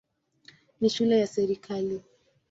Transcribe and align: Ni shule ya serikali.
Ni 0.81 0.89
shule 0.89 1.19
ya 1.19 1.27
serikali. 1.27 2.01